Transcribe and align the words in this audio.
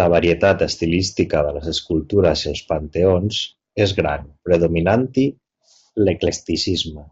La 0.00 0.06
varietat 0.12 0.62
estilística 0.66 1.42
de 1.46 1.50
les 1.58 1.66
escultures 1.74 2.46
i 2.46 2.48
els 2.52 2.62
panteons 2.72 3.42
és 3.88 3.98
gran, 4.00 4.32
predominant-hi 4.50 5.30
l'eclecticisme. 6.08 7.10